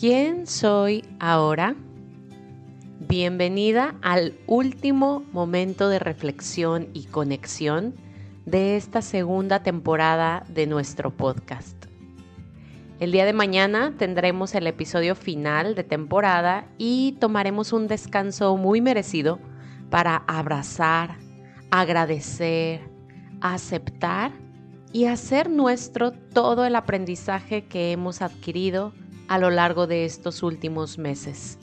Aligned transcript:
¿Quién 0.00 0.46
soy 0.46 1.04
ahora? 1.18 1.76
Bienvenida 3.00 3.96
al 4.00 4.32
último 4.46 5.22
momento 5.30 5.90
de 5.90 5.98
reflexión 5.98 6.88
y 6.94 7.04
conexión 7.04 7.94
de 8.46 8.78
esta 8.78 9.02
segunda 9.02 9.62
temporada 9.62 10.46
de 10.48 10.66
nuestro 10.66 11.10
podcast. 11.10 11.76
El 12.98 13.12
día 13.12 13.26
de 13.26 13.34
mañana 13.34 13.92
tendremos 13.98 14.54
el 14.54 14.68
episodio 14.68 15.14
final 15.14 15.74
de 15.74 15.84
temporada 15.84 16.66
y 16.78 17.18
tomaremos 17.20 17.74
un 17.74 17.86
descanso 17.86 18.56
muy 18.56 18.80
merecido 18.80 19.38
para 19.90 20.16
abrazar, 20.26 21.18
agradecer, 21.70 22.80
aceptar 23.42 24.32
y 24.94 25.04
hacer 25.04 25.50
nuestro 25.50 26.12
todo 26.12 26.64
el 26.64 26.74
aprendizaje 26.74 27.66
que 27.66 27.92
hemos 27.92 28.22
adquirido 28.22 28.94
a 29.30 29.38
lo 29.38 29.48
largo 29.50 29.86
de 29.86 30.04
estos 30.04 30.42
últimos 30.42 30.98
meses. 30.98 31.56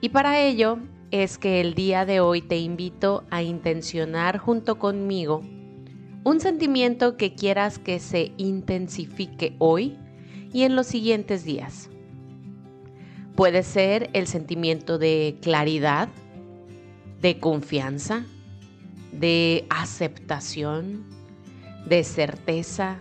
Y 0.00 0.08
para 0.08 0.40
ello 0.40 0.78
es 1.10 1.36
que 1.36 1.60
el 1.60 1.74
día 1.74 2.06
de 2.06 2.20
hoy 2.20 2.40
te 2.40 2.56
invito 2.56 3.24
a 3.30 3.42
intencionar 3.42 4.38
junto 4.38 4.78
conmigo 4.78 5.42
un 6.24 6.40
sentimiento 6.40 7.18
que 7.18 7.34
quieras 7.34 7.78
que 7.78 7.98
se 7.98 8.32
intensifique 8.38 9.54
hoy 9.58 9.98
y 10.50 10.62
en 10.62 10.76
los 10.76 10.86
siguientes 10.86 11.44
días. 11.44 11.90
Puede 13.34 13.62
ser 13.62 14.08
el 14.14 14.26
sentimiento 14.26 14.96
de 14.96 15.36
claridad, 15.42 16.08
de 17.20 17.38
confianza, 17.38 18.24
de 19.12 19.66
aceptación, 19.68 21.04
de 21.86 22.02
certeza, 22.02 22.96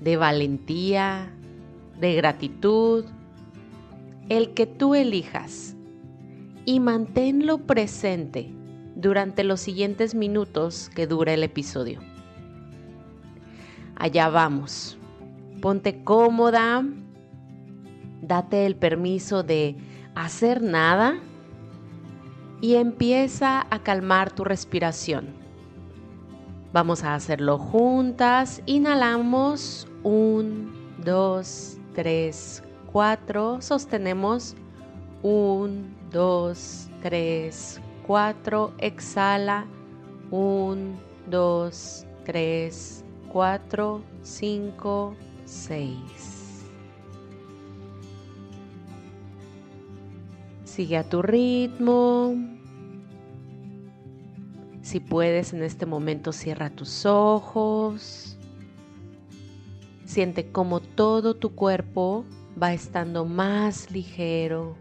de 0.00 0.16
valentía, 0.16 1.32
de 2.02 2.16
gratitud, 2.16 3.04
el 4.28 4.54
que 4.54 4.66
tú 4.66 4.96
elijas 4.96 5.76
y 6.64 6.80
manténlo 6.80 7.58
presente 7.58 8.50
durante 8.96 9.44
los 9.44 9.60
siguientes 9.60 10.12
minutos 10.14 10.90
que 10.96 11.06
dura 11.06 11.32
el 11.32 11.44
episodio. 11.44 12.00
Allá 13.94 14.28
vamos. 14.28 14.98
Ponte 15.60 16.02
cómoda, 16.02 16.84
date 18.20 18.66
el 18.66 18.74
permiso 18.74 19.44
de 19.44 19.76
hacer 20.16 20.60
nada 20.60 21.20
y 22.60 22.74
empieza 22.74 23.64
a 23.70 23.78
calmar 23.84 24.32
tu 24.32 24.42
respiración. 24.42 25.28
Vamos 26.72 27.04
a 27.04 27.14
hacerlo 27.14 27.58
juntas. 27.58 28.60
Inhalamos. 28.66 29.86
Un, 30.02 30.72
dos, 31.04 31.78
tres, 31.94 32.62
cuatro. 32.92 33.60
Sostenemos. 33.60 34.54
Un, 35.22 35.94
dos, 36.10 36.88
tres, 37.02 37.80
cuatro. 38.06 38.72
Exhala. 38.78 39.66
Un, 40.30 40.98
dos, 41.26 42.06
tres, 42.24 43.04
cuatro, 43.32 44.02
cinco, 44.22 45.14
6. 45.44 46.64
Sigue 50.64 50.96
a 50.96 51.04
tu 51.04 51.20
ritmo. 51.20 52.34
Si 54.80 55.00
puedes 55.00 55.52
en 55.52 55.62
este 55.62 55.86
momento 55.86 56.32
cierra 56.32 56.70
tus 56.70 57.04
ojos. 57.04 58.38
Siente 60.12 60.52
como 60.52 60.80
todo 60.80 61.36
tu 61.36 61.54
cuerpo 61.54 62.26
va 62.62 62.74
estando 62.74 63.24
más 63.24 63.90
ligero. 63.90 64.76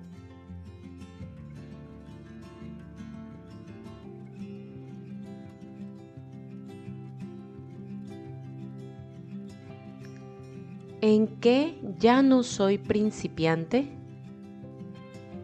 ¿En 10.99 11.27
qué 11.39 11.79
ya 11.97 12.21
no 12.21 12.43
soy 12.43 12.77
principiante? 12.77 13.87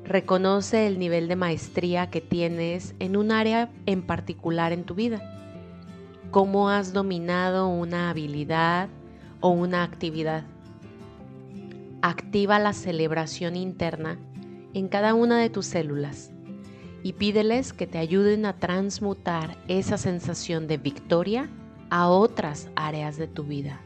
Reconoce 0.04 0.86
el 0.86 1.00
nivel 1.00 1.30
de 1.30 1.38
maestría 1.38 2.10
que 2.10 2.20
tienes 2.20 2.94
en 3.00 3.16
un 3.16 3.32
área 3.32 3.72
en 3.86 4.02
particular 4.06 4.74
en 4.74 4.84
tu 4.84 4.96
vida. 4.96 5.22
¿Cómo 6.30 6.70
has 6.70 6.92
dominado 6.92 7.70
una 7.70 8.10
habilidad 8.10 8.90
o 9.40 9.50
una 9.50 9.84
actividad? 9.84 10.44
Activa 12.02 12.60
la 12.60 12.74
celebración 12.74 13.56
interna 13.56 14.18
en 14.74 14.88
cada 14.88 15.14
una 15.14 15.40
de 15.40 15.50
tus 15.50 15.66
células 15.66 16.32
y 17.04 17.14
pídeles 17.14 17.74
que 17.74 17.88
te 17.88 17.98
ayuden 17.98 18.46
a 18.46 18.58
transmutar 18.58 19.58
esa 19.68 19.98
sensación 19.98 20.68
de 20.68 20.78
victoria 20.78 21.50
a 21.90 22.10
otras 22.10 22.70
áreas 22.76 23.18
de 23.18 23.28
tu 23.28 23.44
vida. 23.44 23.82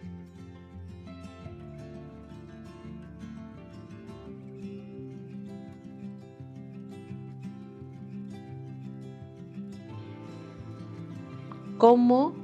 ¿Cómo 11.77 12.40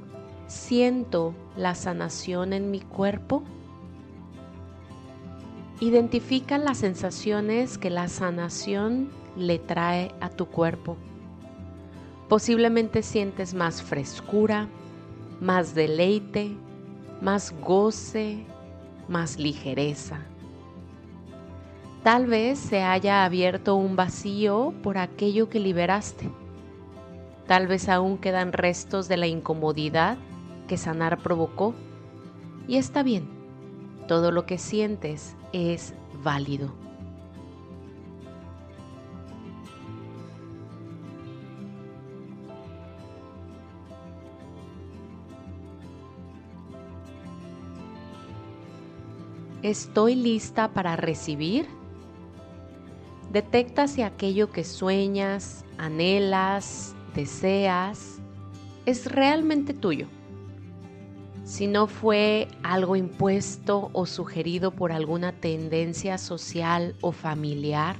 siento 0.48 1.34
la 1.56 1.76
sanación 1.76 2.52
en 2.52 2.72
mi 2.72 2.80
cuerpo? 2.80 3.44
Identifica 5.80 6.58
las 6.58 6.78
sensaciones 6.78 7.78
que 7.78 7.90
la 7.90 8.08
sanación 8.08 9.10
le 9.36 9.60
trae 9.60 10.12
a 10.20 10.28
tu 10.28 10.46
cuerpo. 10.46 10.96
Posiblemente 12.28 13.02
sientes 13.02 13.54
más 13.54 13.80
frescura, 13.80 14.68
más 15.40 15.76
deleite, 15.76 16.56
más 17.22 17.54
goce, 17.62 18.44
más 19.06 19.38
ligereza. 19.38 20.18
Tal 22.02 22.26
vez 22.26 22.58
se 22.58 22.82
haya 22.82 23.24
abierto 23.24 23.76
un 23.76 23.94
vacío 23.94 24.74
por 24.82 24.98
aquello 24.98 25.48
que 25.48 25.60
liberaste 25.60 26.28
Tal 27.48 27.66
vez 27.66 27.88
aún 27.88 28.18
quedan 28.18 28.52
restos 28.52 29.08
de 29.08 29.16
la 29.16 29.26
incomodidad 29.26 30.18
que 30.68 30.76
sanar 30.76 31.18
provocó. 31.18 31.74
Y 32.68 32.76
está 32.76 33.02
bien, 33.02 33.26
todo 34.06 34.30
lo 34.30 34.46
que 34.46 34.58
sientes 34.58 35.34
es 35.52 35.94
válido. 36.22 36.72
¿Estoy 49.62 50.14
lista 50.14 50.68
para 50.68 50.94
recibir? 50.94 51.66
Detecta 53.32 53.88
si 53.88 54.02
aquello 54.02 54.50
que 54.50 54.64
sueñas, 54.64 55.64
anhelas, 55.78 56.94
deseas 57.14 58.20
es 58.86 59.10
realmente 59.10 59.74
tuyo. 59.74 60.06
Si 61.48 61.66
no 61.66 61.86
fue 61.86 62.46
algo 62.62 62.94
impuesto 62.94 63.88
o 63.94 64.04
sugerido 64.04 64.70
por 64.70 64.92
alguna 64.92 65.32
tendencia 65.32 66.18
social 66.18 66.94
o 67.00 67.10
familiar, 67.10 67.96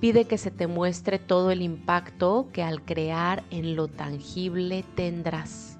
pide 0.00 0.24
que 0.24 0.36
se 0.36 0.50
te 0.50 0.66
muestre 0.66 1.20
todo 1.20 1.52
el 1.52 1.62
impacto 1.62 2.48
que 2.52 2.64
al 2.64 2.82
crear 2.82 3.44
en 3.52 3.76
lo 3.76 3.86
tangible 3.86 4.84
tendrás. 4.96 5.78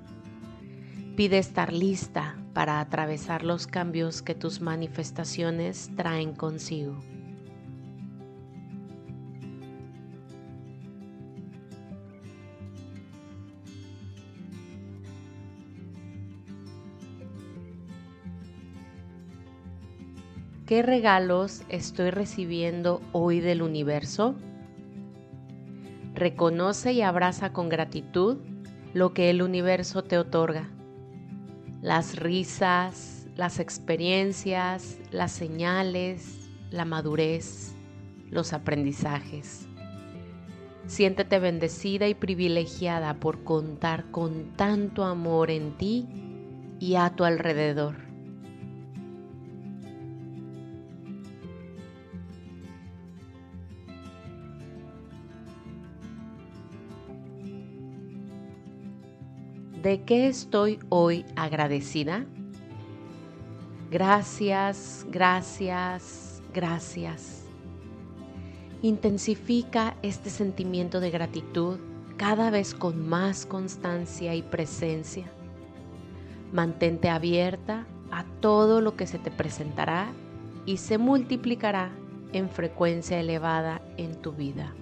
Pide 1.17 1.39
estar 1.39 1.73
lista 1.73 2.39
para 2.55 2.79
atravesar 2.79 3.43
los 3.43 3.67
cambios 3.67 4.23
que 4.23 4.37
tus 4.37 4.61
manifestaciones 4.61 5.91
traen 5.97 6.35
consigo. 6.35 7.03
¿Qué 20.67 20.83
regalos 20.83 21.63
estoy 21.69 22.11
recibiendo 22.11 23.01
hoy 23.13 23.39
del 23.39 23.63
universo? 23.63 24.35
Reconoce 26.13 26.93
y 26.93 27.03
abraza 27.03 27.53
con 27.53 27.69
gratitud 27.69 28.39
lo 28.93 29.15
que 29.15 29.31
el 29.31 29.43
universo 29.43 30.03
te 30.03 30.19
otorga. 30.19 30.69
Las 31.83 32.17
risas, 32.17 33.29
las 33.37 33.61
experiencias, 33.61 34.99
las 35.13 35.31
señales, 35.31 36.51
la 36.73 36.85
madurez, 36.85 37.77
los 38.29 38.53
aprendizajes. 38.53 39.69
Siéntete 40.89 41.39
bendecida 41.39 42.09
y 42.09 42.15
privilegiada 42.15 43.15
por 43.21 43.45
contar 43.45 44.11
con 44.11 44.57
tanto 44.57 45.05
amor 45.05 45.53
en 45.53 45.77
ti 45.77 46.09
y 46.81 46.97
a 46.97 47.11
tu 47.11 47.23
alrededor. 47.23 48.06
¿De 59.87 60.03
qué 60.03 60.27
estoy 60.27 60.81
hoy 60.89 61.25
agradecida? 61.37 62.27
Gracias, 63.89 65.07
gracias, 65.13 66.43
gracias. 66.53 67.45
Intensifica 68.83 69.97
este 70.03 70.29
sentimiento 70.29 70.99
de 70.99 71.13
gratitud 71.13 71.79
cada 72.17 72.51
vez 72.51 72.75
con 72.75 73.09
más 73.09 73.47
constancia 73.47 74.35
y 74.35 74.43
presencia. 74.43 75.31
Mantente 76.53 77.09
abierta 77.09 77.87
a 78.11 78.25
todo 78.41 78.81
lo 78.81 78.97
que 78.97 79.07
se 79.07 79.21
te 79.21 79.31
presentará 79.31 80.09
y 80.65 80.79
se 80.79 80.99
multiplicará 80.99 81.93
en 82.33 82.51
frecuencia 82.51 83.21
elevada 83.21 83.81
en 83.99 84.21
tu 84.21 84.33
vida. 84.33 84.75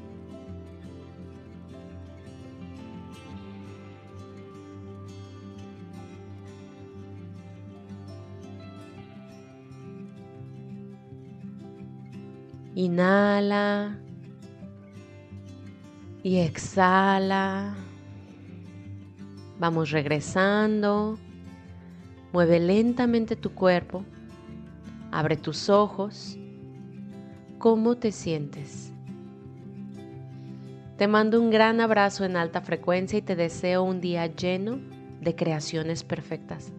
Inhala 12.74 13.96
y 16.24 16.38
exhala. 16.38 17.76
Vamos 19.60 19.92
regresando. 19.92 21.16
Mueve 22.32 22.58
lentamente 22.58 23.36
tu 23.36 23.54
cuerpo. 23.54 24.04
Abre 25.12 25.36
tus 25.36 25.68
ojos. 25.68 26.36
¿Cómo 27.58 27.96
te 27.96 28.10
sientes? 28.10 28.92
Te 30.96 31.06
mando 31.06 31.40
un 31.40 31.50
gran 31.50 31.80
abrazo 31.80 32.24
en 32.24 32.36
alta 32.36 32.60
frecuencia 32.60 33.20
y 33.20 33.22
te 33.22 33.36
deseo 33.36 33.84
un 33.84 34.00
día 34.00 34.26
lleno 34.26 34.80
de 35.20 35.36
creaciones 35.36 36.02
perfectas. 36.02 36.72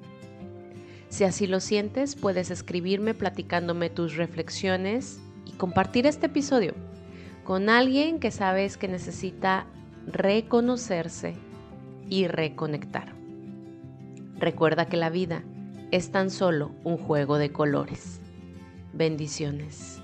Si 1.08 1.24
así 1.24 1.48
lo 1.48 1.62
sientes, 1.62 2.18
puedes 2.18 2.52
escribirme 2.52 3.14
platicándome 3.14 3.90
tus 3.90 4.18
reflexiones 4.18 5.22
y 5.46 5.52
compartir 5.52 6.06
este 6.08 6.28
episodio 6.28 6.74
con 7.44 7.70
alguien 7.70 8.20
que 8.20 8.32
sabes 8.32 8.78
que 8.78 8.88
necesita 8.88 9.66
reconocerse 10.08 11.36
y 12.10 12.28
reconectar. 12.28 13.14
Recuerda 14.38 14.88
que 14.88 14.98
la 14.98 15.10
vida 15.10 15.44
es 15.92 16.12
tan 16.12 16.30
solo 16.30 16.72
un 16.84 16.98
juego 16.98 17.38
de 17.38 17.52
colores. 17.52 18.20
Bendiciones. 18.94 20.02